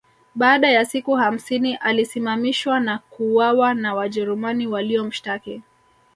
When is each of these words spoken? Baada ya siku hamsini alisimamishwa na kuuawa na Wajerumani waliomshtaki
Baada 0.35 0.69
ya 0.71 0.85
siku 0.85 1.15
hamsini 1.15 1.75
alisimamishwa 1.75 2.79
na 2.79 2.97
kuuawa 2.97 3.73
na 3.73 3.95
Wajerumani 3.95 4.67
waliomshtaki 4.67 5.61